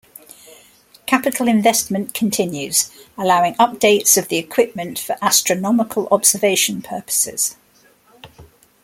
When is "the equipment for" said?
4.29-5.15